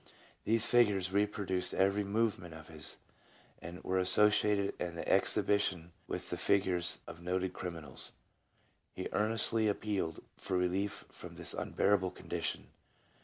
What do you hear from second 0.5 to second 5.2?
figures reproduced every movement of his, and were associated in the